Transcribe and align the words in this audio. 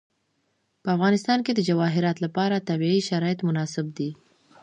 په 0.83 0.87
افغانستان 0.95 1.39
کې 1.45 1.51
د 1.55 1.59
جواهرات 1.69 2.17
لپاره 2.25 2.65
طبیعي 2.69 3.01
شرایط 3.09 3.39
مناسب 3.47 3.85
دي. 3.97 4.09